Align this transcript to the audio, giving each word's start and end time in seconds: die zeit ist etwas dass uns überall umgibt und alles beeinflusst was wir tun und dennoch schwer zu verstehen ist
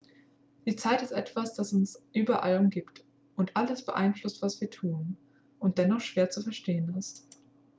die 0.65 0.75
zeit 0.75 1.03
ist 1.03 1.11
etwas 1.11 1.53
dass 1.53 1.73
uns 1.73 2.01
überall 2.11 2.57
umgibt 2.57 3.05
und 3.35 3.55
alles 3.55 3.85
beeinflusst 3.85 4.41
was 4.41 4.59
wir 4.59 4.71
tun 4.71 5.15
und 5.59 5.77
dennoch 5.77 6.01
schwer 6.01 6.31
zu 6.31 6.41
verstehen 6.41 6.95
ist 6.97 7.27